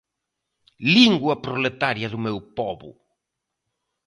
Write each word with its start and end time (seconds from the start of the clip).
Língoa 0.93 1.35
proletaria 1.45 2.11
do 2.13 2.19
meu 2.25 2.37
pobo. 2.57 2.89